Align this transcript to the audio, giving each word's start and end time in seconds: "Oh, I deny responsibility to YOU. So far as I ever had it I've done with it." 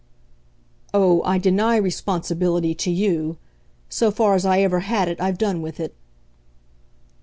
"Oh, 0.95 1.21
I 1.25 1.37
deny 1.37 1.75
responsibility 1.77 2.73
to 2.73 2.89
YOU. 2.89 3.37
So 3.87 4.09
far 4.09 4.33
as 4.33 4.47
I 4.47 4.61
ever 4.61 4.79
had 4.79 5.07
it 5.07 5.21
I've 5.21 5.37
done 5.37 5.61
with 5.61 5.79
it." 5.79 5.93